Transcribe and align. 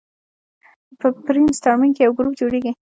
په 0.99 1.07
برین 1.25 1.45
سټارمینګ 1.57 1.93
کې 1.95 2.01
یو 2.03 2.13
ګروپ 2.17 2.33
جوړیږي. 2.41 2.71